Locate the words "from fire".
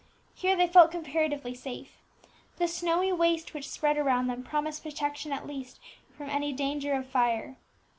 6.95-7.57